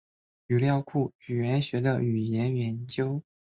[0.47, 3.21] 语料库语言学的语言研究。